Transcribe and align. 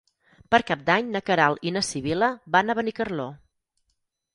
Per 0.55 0.59
Cap 0.69 0.81
d'Any 0.87 1.11
na 1.17 1.21
Queralt 1.29 1.69
i 1.69 1.75
na 1.77 1.85
Sibil·la 1.91 2.33
van 2.59 2.77
a 2.77 2.81
Benicarló. 2.83 3.33